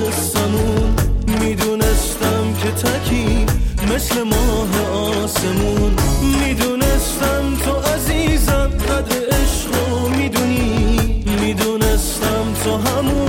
[0.00, 0.94] قصمون
[1.40, 3.46] می‌دونستم که تکی
[3.94, 4.70] مثل ماه
[5.24, 5.92] آسمون.
[6.40, 11.24] می‌دونستم تو عزیزم قدر عشق رو می‌دونی.
[11.40, 13.25] می‌دونستم تو همون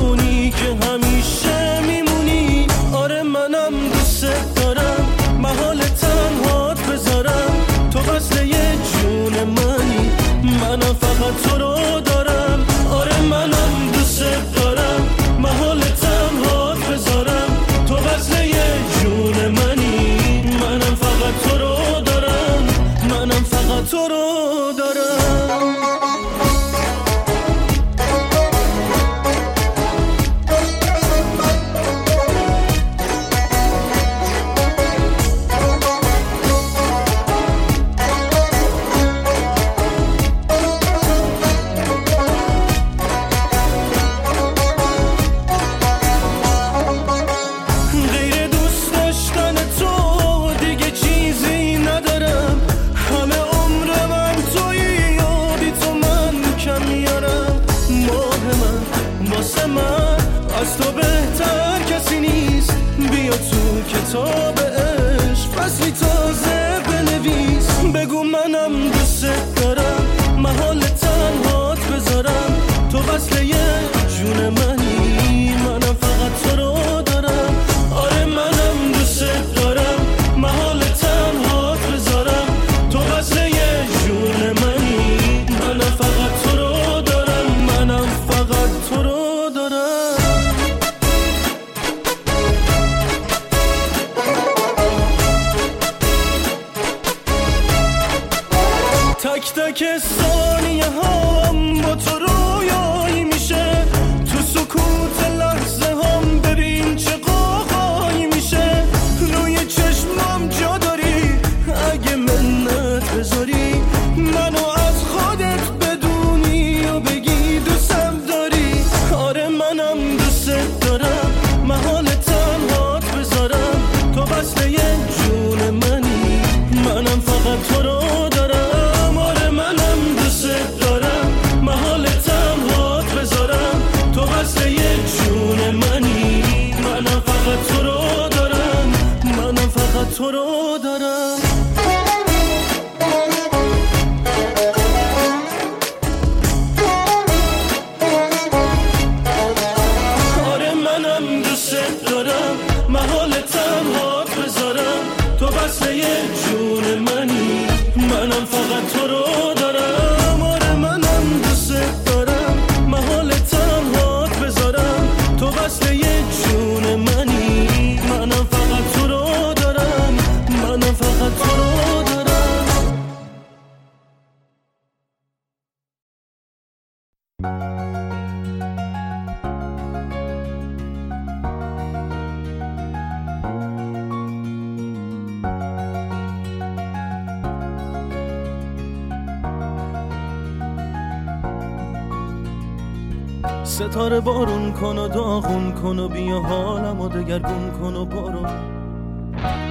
[193.98, 198.46] ستاره بارون کن و داغون کن و بیا حالم و دگرگون کن و برو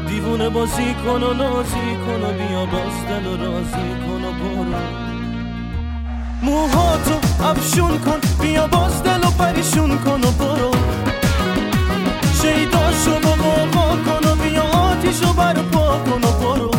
[0.09, 4.79] دیوونه بازی کن و نازی کن و بیا باز دل و رازی کن و برو
[6.43, 10.71] موهاتو افشون کن بیا بازدل و پریشون کن و برو
[12.43, 16.71] شیداشو با غاقا کن و بیا آتیشو برپا کن و برو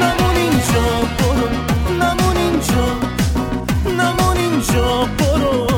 [0.00, 0.86] نمون اینجا
[1.18, 1.48] برو
[1.94, 2.86] نمون اینجا.
[3.86, 5.71] نمون اینجا برو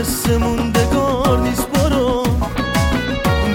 [0.00, 2.22] مثل موندگار نیست برو.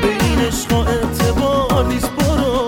[0.01, 2.67] به این عشقا اعتبار نیست برو.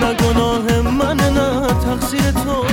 [0.00, 2.64] نه گناه من نه تقصیر تو.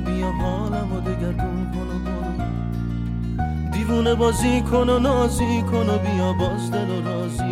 [0.00, 3.70] بیا حالم و دگرگون کن و برو.
[3.72, 7.51] دیوونه بازی کن و نازی کن و بیا باز دل و رازی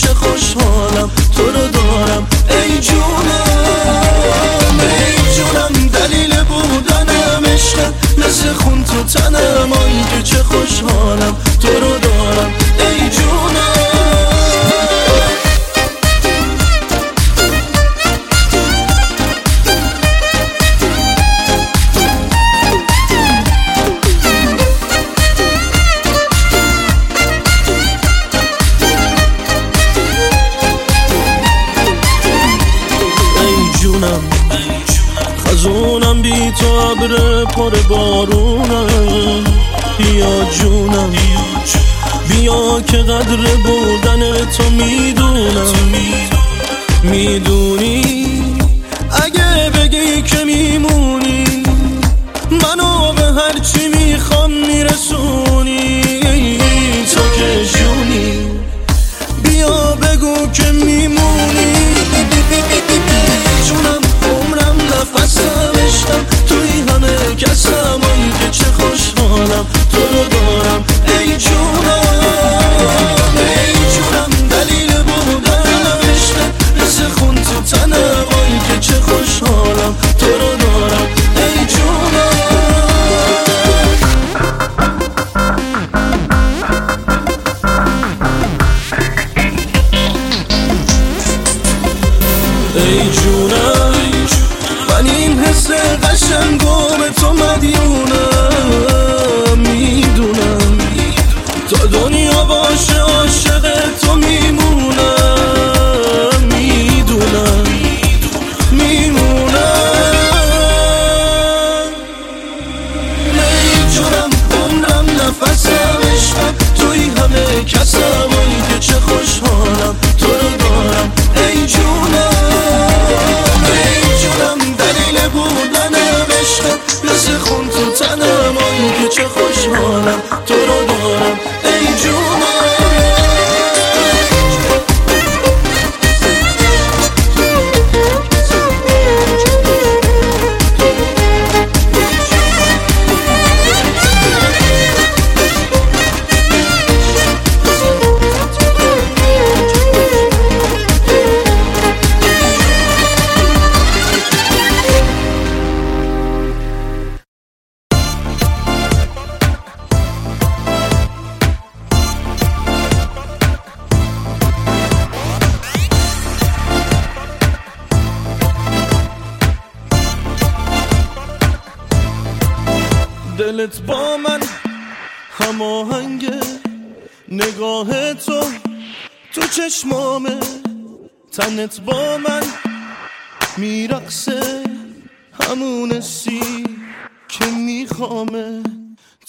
[0.00, 0.67] چه خوشحال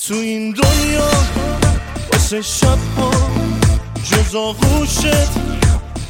[0.10, 1.10] تو این دنیا
[2.14, 3.12] واسه شب ها
[4.04, 5.30] جز آغوشت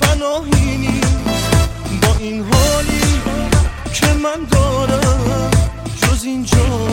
[0.01, 1.51] پناهی نیست.
[2.01, 3.01] با این حالی
[3.93, 5.51] که من دارم
[6.01, 6.87] جز اینجا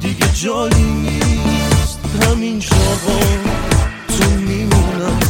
[0.00, 1.98] دیگه جایی نیست.
[2.22, 3.18] همین جاها
[4.18, 5.20] تو میمونم.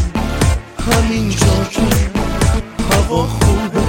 [0.92, 2.11] همین جا که
[2.95, 3.83] هوا خوبه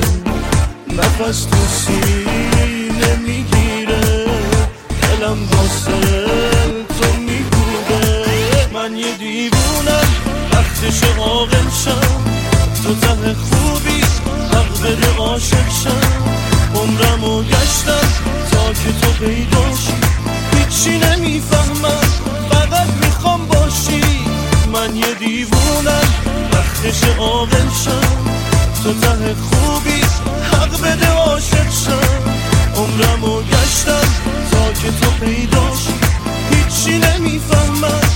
[0.90, 4.26] نفس تو سینه می‌گیره.
[5.02, 6.59] دلم من
[9.00, 10.10] یه دیوونم
[10.54, 12.24] وقتش عاقل شم
[12.84, 14.02] تو ته خوبی
[14.54, 16.02] حق بده عاشق شم.
[16.76, 18.08] عمرم و گشتم
[18.52, 19.94] تا که تو پیداشی
[20.54, 22.02] هیچی نمی‌فهمم
[22.52, 24.02] فقط می‌خوام باشی.
[24.74, 26.14] من یه دیوونم
[26.54, 28.18] وقتش عاقل شم.
[28.84, 30.02] تو ته خوبی
[30.52, 32.24] حق بده عاشق شم.
[32.76, 34.10] عمرم و گشتم
[34.52, 35.94] تا که تو پیداشی
[36.52, 38.09] هیچی نمی‌فهمم.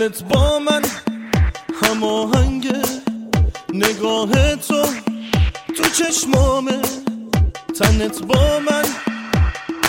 [0.00, 0.82] دلت با من
[1.82, 2.82] هماهنگه
[3.74, 4.86] نگاه تو
[5.76, 6.78] تو چشمامه
[7.78, 8.84] تنت با من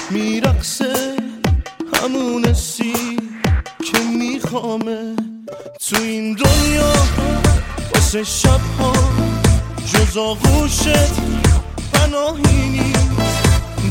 [0.09, 1.17] میرقصه
[1.93, 3.17] همون سی
[3.91, 5.15] که میخوامه
[5.89, 6.93] تو این دنیا.
[7.95, 8.93] واسه شب ها
[9.85, 11.11] جز آغوشت
[11.93, 13.11] پناهی نیست.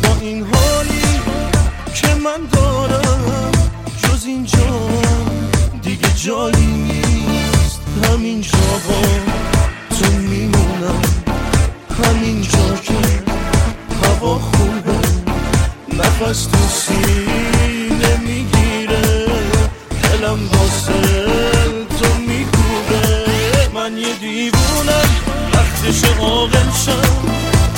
[0.02, 1.20] با این حالی
[1.94, 3.52] که من دارم
[4.02, 5.39] جز اینجا.
[6.24, 7.02] جایی
[8.04, 9.02] همین جاها
[9.98, 11.02] تو میمونم.
[12.04, 13.22] همین جا که
[14.04, 14.98] هوا خوبه.
[15.98, 19.26] نفس تو سینه می‌گیره.
[20.02, 21.02] دلم واسه
[22.00, 23.24] تو میکوبه.
[23.74, 25.10] من یه دیوونم.
[25.54, 27.32] وقتش عاقل شم.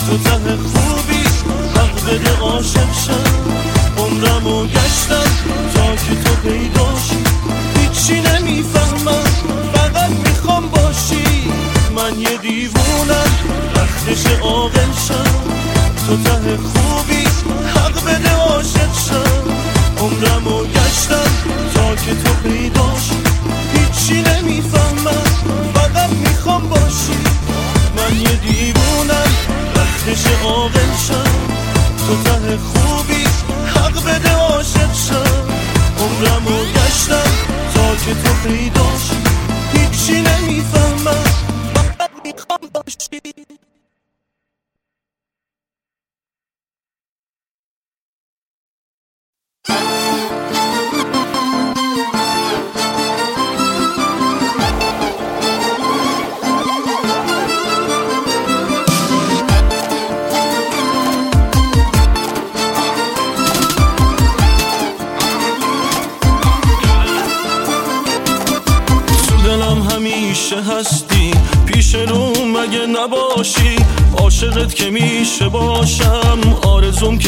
[0.06, 1.24] تو ته خوبی.
[1.74, 3.24] حق بده عاشق شم.
[3.98, 5.30] عمرم و گشتم
[5.74, 7.31] تا که تو پیداشی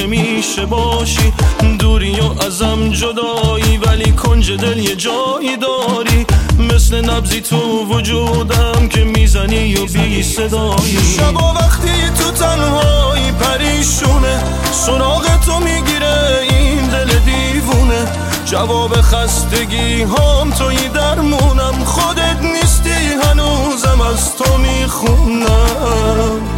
[0.04, 1.32] آرزوم که میشه باشی.
[1.78, 6.26] دوری و ازم جدایی ولی کنج دل یه جایی داری.
[6.58, 10.98] مثل نبزی تو وجودم که می‌زنی و بی صدایی.
[11.16, 14.42] شبا وقتی تو تنهایی پریشونه.
[14.72, 18.06] سراغ تو می‌گیره این دل دیوونه.
[18.44, 21.84] جواب خستگی هم توی درمونم.
[21.84, 22.90] خودت نیستی
[23.22, 26.53] هنوزم از تو می‌خونم.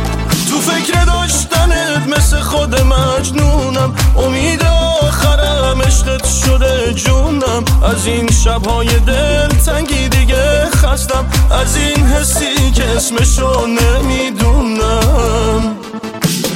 [0.66, 3.94] فکر داشتنت مثل خود مجنونم.
[4.16, 4.62] امید
[5.02, 7.64] آخرم عشقت شده جونم.
[7.82, 11.26] از این شبهای دل تنگی دیگه خستم.
[11.50, 15.76] از این حسی که اسمشو نمی‌دونم.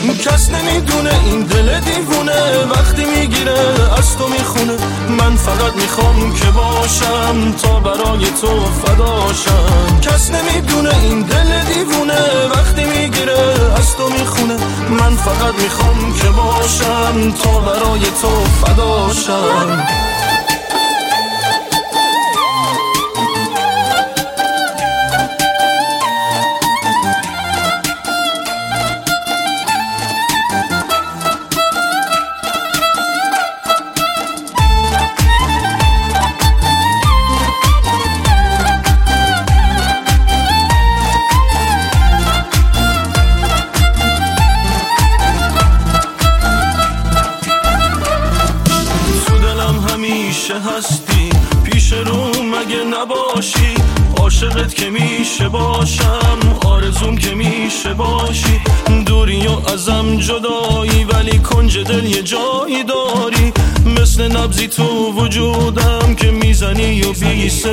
[0.08, 2.64] کس نمی‌دونه این دل دیوونه.
[2.70, 3.58] وقتی می‌گیره
[3.98, 4.76] از تو می‌خونه.
[5.08, 12.46] من فقط می‌خوام که باشم تا برای تو فداشم کس نمی‌دونه این دل دیوونه.
[12.54, 13.38] وقتی می‌گیره
[13.76, 14.56] از تو می‌خونه.
[14.90, 20.09] من فقط می‌خوام که باشم تا برای تو فداشم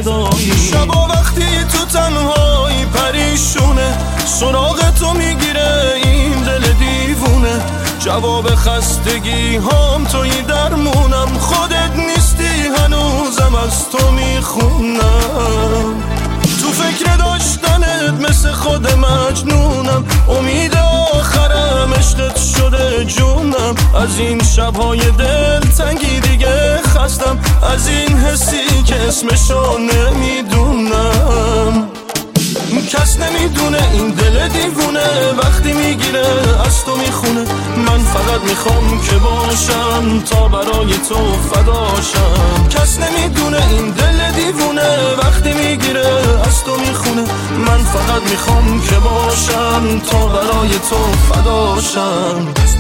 [0.04, 0.54] صدایی.
[0.72, 7.62] شبا وقتی تو تنهایی پریشونه سراغ تو می‌گیره این دل دیوونه.
[8.00, 16.04] جواب خستگی هم توی درمونم خودت نیستی هنوزم از تو می‌خونم.
[16.62, 20.06] تو فکر داشتنت مثل خود مجنونم.
[20.30, 20.77] امید
[21.13, 23.75] آخرم عشقت شده جونم.
[23.96, 26.20] از این شبهای دل تنگی
[26.98, 27.39] خستم.
[27.74, 31.48] از این حسی که اسمشو نمی‌دونم.
[32.92, 35.32] کس نمی‌دونه این دل دیوونه.
[35.44, 36.27] وقتی می‌گیره
[36.66, 37.46] از تو می‌خونه.
[37.77, 45.15] من فقط می‌خوام که باشم تا برای تو فداشم کس نمی‌دونه این دل دیوونه.
[45.24, 46.08] وقتی می‌گیره
[46.48, 47.24] از تو می‌خونه.
[47.67, 52.76] من فقط می‌خوام که باشم تا برای تو فداشم کس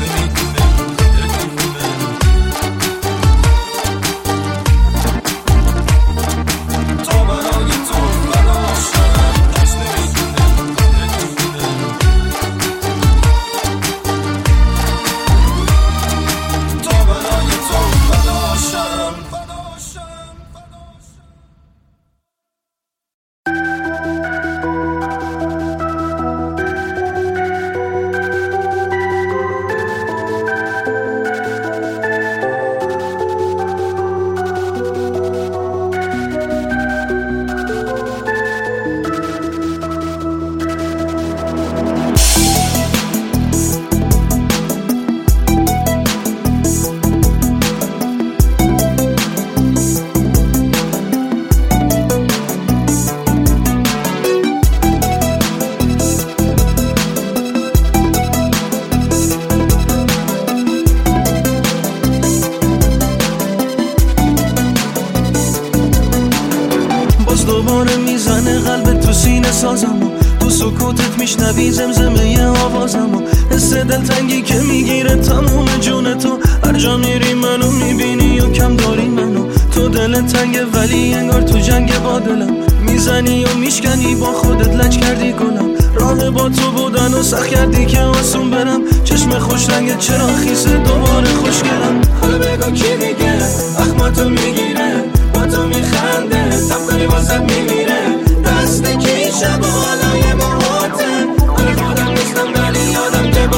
[87.27, 92.71] سخت کردی که آسون برم؟ چشم خوش رنگ چرا خیس دوباره خوش کردم حالا بگو
[92.71, 93.33] کی میگه؟
[93.79, 95.03] اخماتو می‌گیره.
[95.33, 96.51] با تو میخنده.
[96.51, 98.01] سب کنی واسه میمیره.
[98.45, 101.11] دست کی شب و حالا یه محاته
[101.47, 103.57] حالا خودم نیستم ولی یادم که با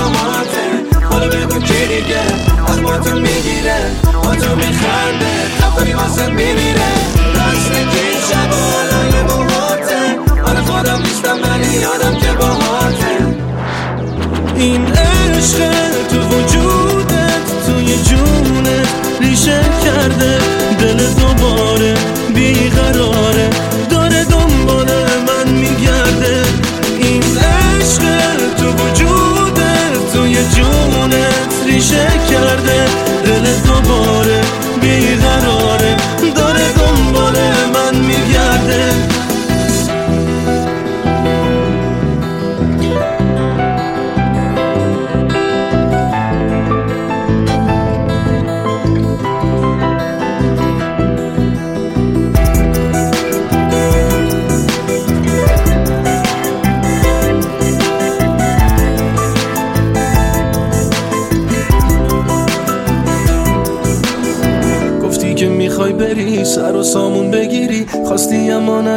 [1.10, 2.22] حالا بگو کی دیگه
[3.04, 3.80] تو می‌گیره.
[4.24, 5.32] با تو میخنده.
[5.62, 6.99] سب کنی واسه میمیره.
[14.60, 15.58] این عشق
[16.10, 18.88] تو وجودت توی جونت
[19.22, 20.69] ریشه کرده.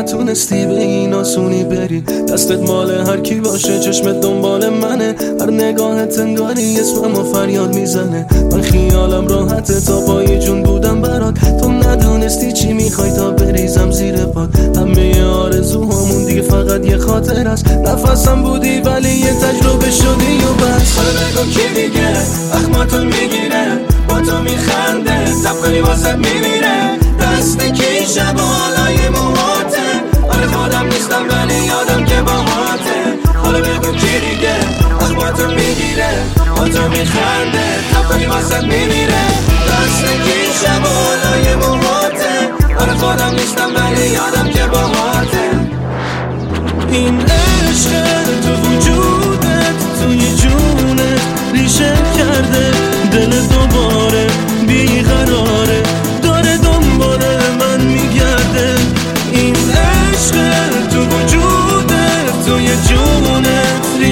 [0.03, 2.01] نتونستی به این آسونی بری.
[2.01, 5.15] دستت مال هر کی باشه چشمت دنبال منه.
[5.41, 8.27] هر نگاهت انگاری اسمم فریاد می‌زنه.
[8.53, 11.61] من خیالم راحته تا پای جون بودم برات.
[11.61, 17.67] تو ندونستی چی می‌خوای تا بریزم زیر پاد همه آرزوهامون دیگه فقط یه خاطر است.
[17.69, 20.99] نفسم بودی ولی یه تجربه شدی و بس.
[20.99, 22.09] حالا کی دیگه
[22.53, 23.79] اخماتو می‌گیره.
[24.09, 27.02] با تو میخنده تب واسه میمیره.
[27.53, 28.37] دست کی شب
[30.65, 33.01] آدم نیستم ولی یادم که با هاته.
[33.45, 34.55] حالا بگو کی دیگه؟
[35.01, 36.11] اخباتو می‌گیره
[36.57, 37.79] با تو میخنده.
[37.93, 39.25] تفایی واسد میمیره.
[39.69, 42.51] دست کی شب بالای موهاته.
[42.81, 45.51] آره خودم نیستم ولی یادم که با هاته.
[46.91, 48.42] این عشق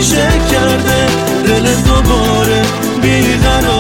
[0.01, 1.07] همیشه کرده
[1.47, 2.63] دل دوباره
[3.03, 3.80] بیقرار.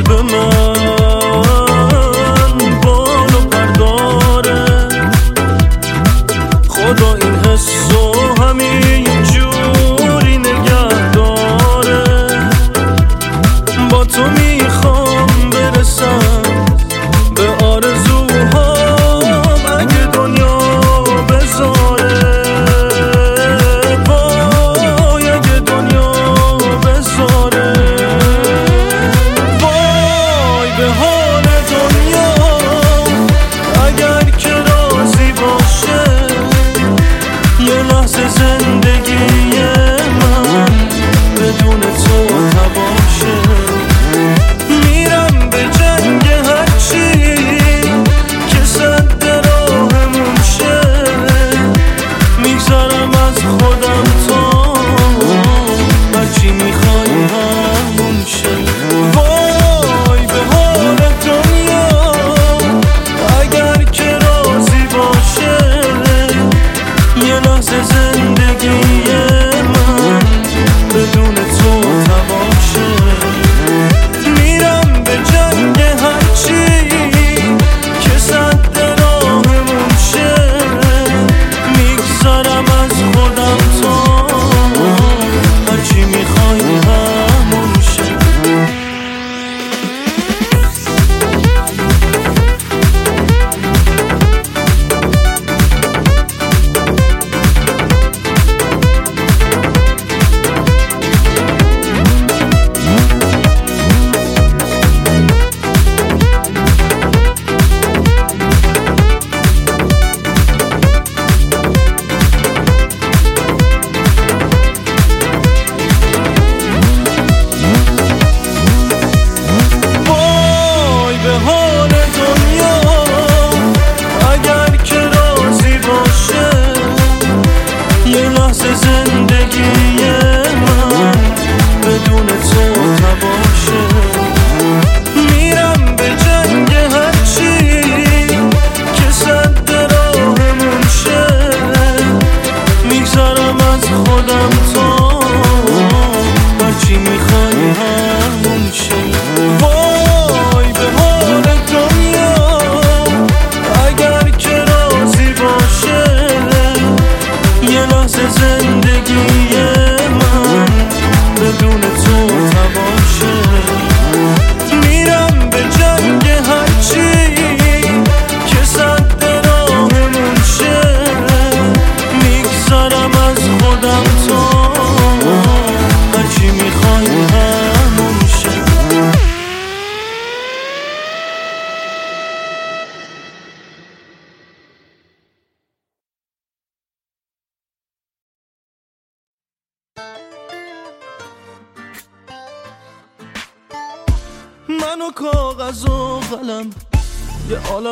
[0.00, 0.51] با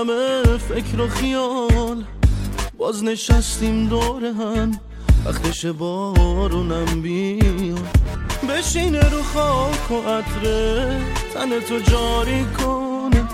[0.00, 2.04] عالم فکر و خیال.
[2.78, 4.80] باز نشستیم دور هم
[5.24, 7.98] وقتش بارونم بیاد
[8.48, 11.00] بشینه رو خاک و عطره
[11.34, 13.28] تن تو جاری کنه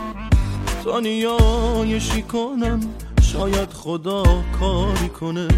[0.84, 2.80] تا نیایشی کنم
[3.22, 4.22] شاید خدا
[4.60, 5.48] کاری کنه.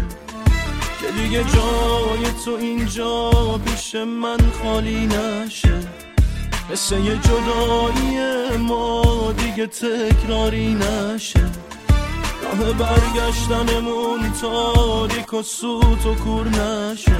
[1.01, 3.31] که دیگه جای تو اینجا
[3.65, 6.08] پیش من خالی نشه.
[6.71, 11.39] مثل یه جدایی ما دیگه تکراری نشه.
[12.43, 17.17] راه برگشتنمون تاریک و سوت و کور نشه.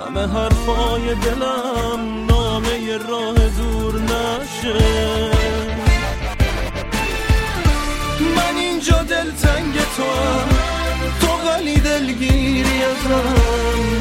[0.00, 5.30] همه حرفای دلم نامه راه دور نشه.
[8.36, 10.48] من اینجا دلتنگ تو هم
[11.20, 13.34] تو ولی دلگیری ازم.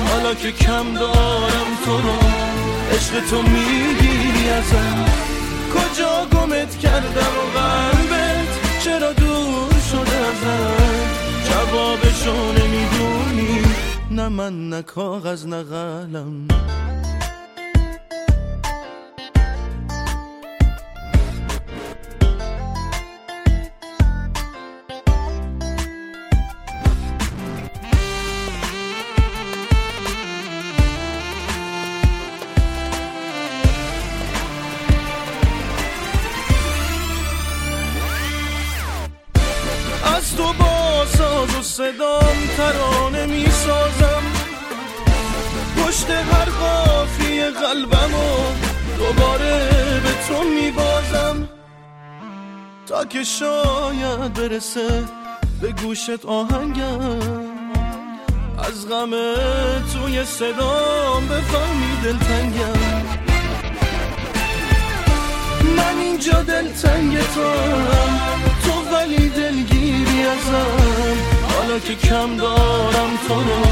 [0.08, 2.71] حالا که کم دارم تو رو
[3.02, 5.06] عشق تو می‌گیری ازم؟
[5.74, 8.48] کجا گمت کردم و قلبت؟
[8.84, 11.10] چرا دور شده ازم؟
[11.50, 13.62] جوابشو نمی‌دونی.
[14.12, 16.48] نه من نه کاغذ نه قلم.
[53.14, 55.04] که شاید برسه
[55.62, 57.20] به گوشت آهنگم.
[58.58, 59.10] از غم
[59.94, 63.02] توی صدام بفهمی دلتنگم.
[65.78, 67.54] من اینجا دلتنگ تو
[68.64, 71.18] تو ولی دلگیری ازم.
[71.56, 73.64] حالا که کم دارم تو رو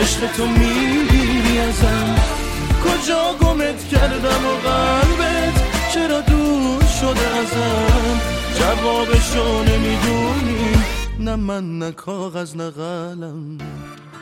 [0.00, 2.16] عشق تو می‌گیری ازم.
[2.84, 5.54] کجا گمت کردم و قلبت
[5.94, 10.74] چرا دور شده ازم؟ جوابشو نمی‌دونی.
[11.18, 13.58] نه من نه کاغذ نه قلم.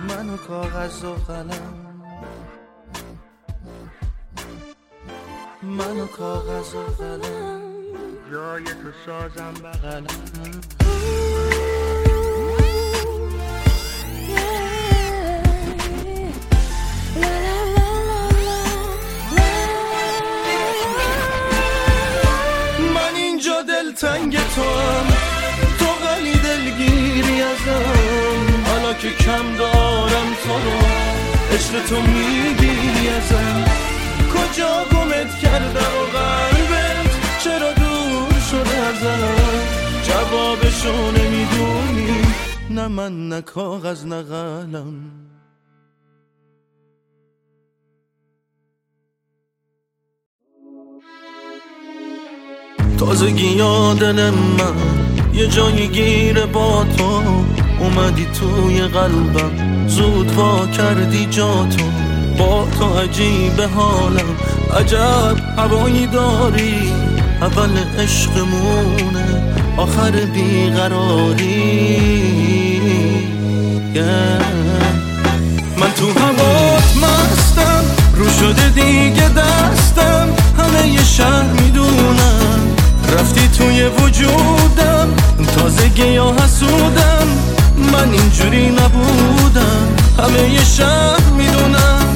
[0.09, 1.75] من و کاغذ و قلم.
[5.63, 7.61] من و کاغذ و قلم.
[8.33, 10.07] جای تو سازم بغلم.
[23.97, 25.07] دلتنگ تو هم.
[25.79, 28.65] تو غلی دلگیری ازم.
[28.67, 30.87] حالا که کم دارم تو رو
[31.55, 33.65] عشق تو می‌گیری ازم.
[34.35, 39.35] کجا گمت کردم و قلبت؟ چرا دور شده ازم؟
[40.03, 42.23] جوابشو نمی‌دونی.
[42.71, 45.11] نه من نه کاغذ نه قلم.
[52.99, 53.57] تازگی
[54.01, 54.75] دل من.
[55.35, 57.23] یه جایی گیره با تو.
[57.81, 59.87] اومدی توی قلبم.
[59.89, 61.85] زود وا کردی جا تو.
[62.39, 64.37] با تو عجیب حالم.
[64.81, 66.93] عجب هوایی داری.
[67.41, 71.47] اول عشقمونه آخر بیقراری.
[75.79, 77.85] من تو هوات مستم.
[78.15, 80.29] رو شده دیگه دستم.
[80.59, 82.76] همه یه شهر می‌دونم.
[83.13, 85.09] رفتی توی وجودم
[85.57, 87.27] تازگی یا حسودم.
[87.93, 92.07] من اینجوری نبودم همه یه شهر می‌دونم.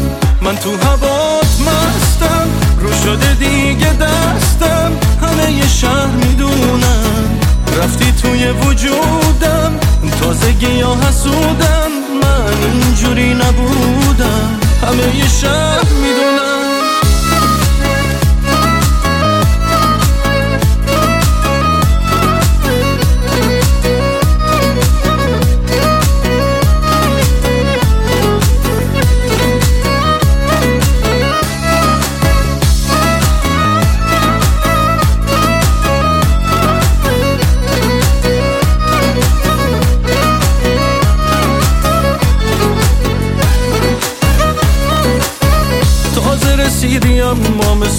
[0.43, 2.49] من تو هوات مستم
[2.81, 4.93] رو شده دیگه دستم.
[5.23, 7.41] همه یه شهر می‌دونم.
[7.83, 9.73] رفتی توی وجودم
[10.21, 11.91] تازگی یا حسودم.
[12.23, 16.80] من اینجوری نبودم همه یه شهر می‌دونم.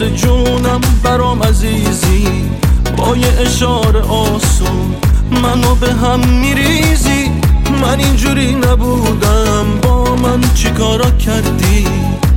[0.01, 2.27] مثل جونم برام عزیزی
[2.97, 4.95] با یه اشاره آسون
[5.31, 7.31] منو به هم میریزی.
[7.81, 11.87] من اینجوری نبودم با من چیکارا کردی؟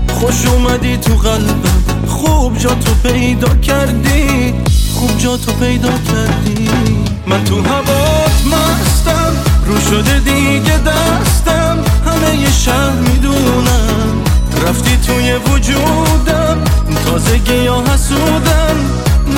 [0.09, 4.55] خوش اومدی تو قلبم خوب جا تو پیدا کردی.
[4.95, 6.69] خوب جا تو پیدا کردی.
[7.27, 9.33] من تو هوات مستم
[9.67, 11.79] رو شده دیگه دستم.
[12.07, 14.34] همه یه شهر می‌دونم.
[14.63, 16.65] رفتی توی وجودم.
[17.07, 18.77] تازگی یا حسودم.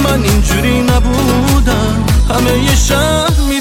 [0.05, 2.05] من اینجوری نبودم.
[2.31, 3.55] همه یه شهر می‌دونم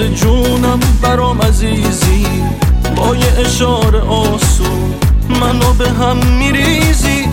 [0.00, 2.26] مثل جونم برام عزیزی
[2.96, 4.94] با یه اشاره آسون
[5.40, 7.24] منو به هم میریزی.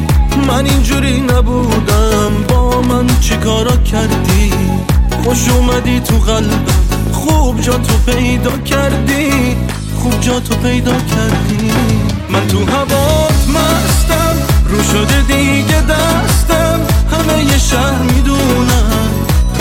[0.48, 2.32] من اینجوری نبودم.
[2.50, 4.54] با من چیکارا کردی؟
[5.24, 6.66] خوش اومدی تو قلبم.
[7.12, 9.56] خوب جا تو پیدا کردی.
[10.00, 11.72] خوب جا تو پیدا کردی.
[12.30, 14.38] من تو هوات مستم.
[14.70, 16.80] رو شده دیگه دستم.
[17.12, 19.07] همه یه شهر می‌دونم.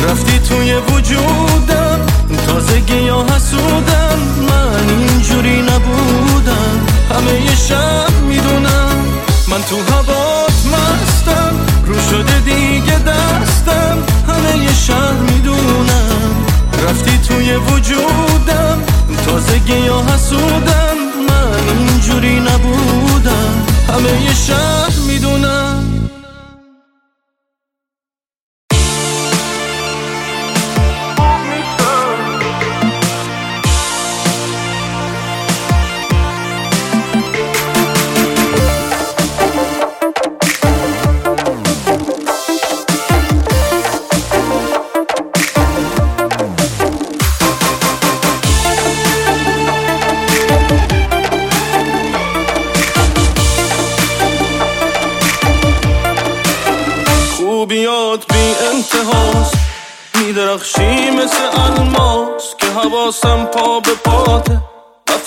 [0.04, 2.00] رفتی توی وجودم.
[2.46, 4.18] تازگی یا حسودم.
[4.48, 6.86] من اینجوری نبودم.
[7.10, 9.04] همه یه شب می‌دونم.
[9.48, 11.54] من تو هوات مستم.
[11.86, 13.98] رو شده دیگه دستم.
[14.28, 16.46] همه یه شهر می‌دونم.
[16.88, 18.82] رفتی توی وجودم.
[19.26, 20.96] تازگی یا حسودم.
[21.28, 23.66] من اینجوری نبودم.
[23.88, 25.85] همه یه شهر می‌دونم.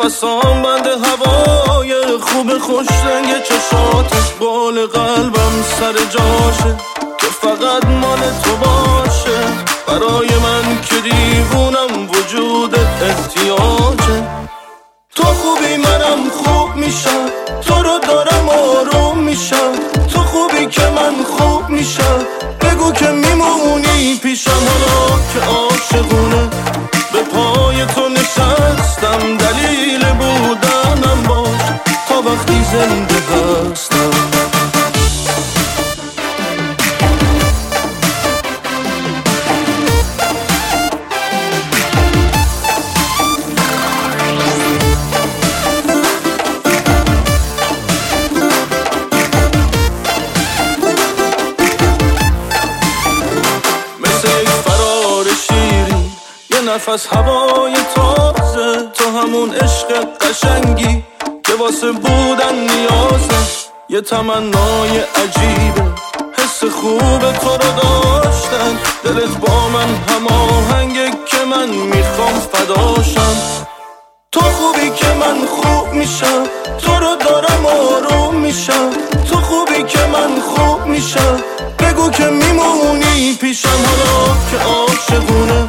[0.10, 6.78] نفسام بند هوای خوب خوش رنگ چشات بال قلبم سر جاشه.
[7.18, 9.40] که فقط مال تو باشه.
[9.88, 14.28] برای من که دیوونم وجود احتیاجه.
[15.16, 17.26] تو خوبی منم خوب میشم.
[17.68, 19.72] تو رو دارم آروم میشم.
[20.14, 22.26] تو خوبی که من خوب میشم.
[22.62, 24.52] بگو که میمونی پیشم.
[24.52, 26.59] حالا که عاشقونه.
[28.60, 31.62] نشستم دلیل بودنم باش.
[32.10, 33.16] تا وقتی زنده
[33.72, 34.50] هستم
[56.70, 58.19] نفس هوای تو.
[59.30, 59.88] همون عشق
[60.22, 61.04] قشنگی
[61.46, 63.40] که واسه بودن نیازه.
[63.90, 65.84] یه تمنای عجیبه.
[66.38, 68.80] حس خوب تو رو داشتن.
[69.04, 73.36] دلت با من هماهنگه که من می‌خوام فداشم.
[74.32, 76.44] تو خوبی که من خوب میشم.
[76.82, 78.90] تو رو دارم آروم میشم.
[79.30, 81.40] تو خوبی که من خوب میشم.
[81.80, 83.70] بگو که میمونی پیشم.
[83.70, 85.68] حالا که عاشقونه.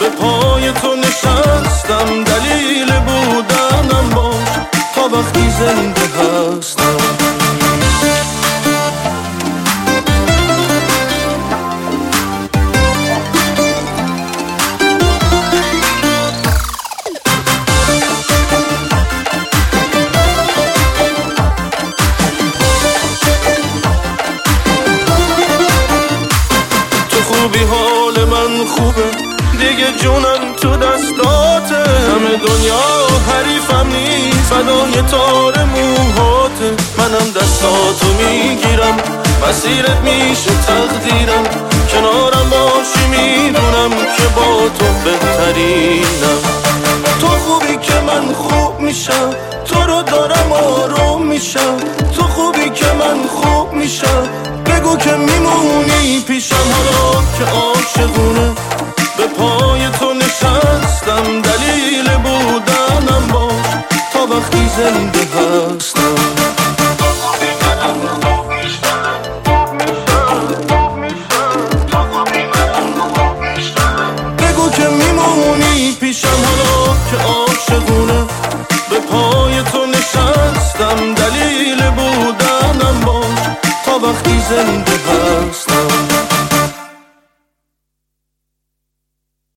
[0.00, 4.48] به پای تو نشستم دلیل بودنم باش
[4.94, 6.98] تا وقتی زنده هستم.
[28.66, 29.27] خوبه.
[29.58, 31.90] دیگه جونم تو دستاته.
[32.10, 32.84] همه دنیا
[33.28, 34.52] حریفم نیست.
[34.52, 36.70] فدای تار موهاته.
[36.98, 38.96] منم دستاتو می‌گیرم.
[39.48, 41.44] مسیرت میشه تقدیرم.
[41.92, 46.40] کنارم باشی می‌دونم که با تو بهترینم.
[47.20, 49.30] تو خوبی که من خوب میشم.
[49.64, 51.76] تو رو دارم آروم میشم.
[52.16, 54.28] تو خوبی که من خوب میشم.
[54.66, 56.56] بگو که میمونی پیشم.
[56.56, 58.50] حالا که عاشقونه.
[64.78, 66.14] زنده هستم.
[74.38, 78.26] بگو که میمونی پیشم حالا که عاشقونه.
[78.90, 83.42] به پای تو نشستم دلیل بودنم باش.
[83.84, 84.87] تا وقتی زنده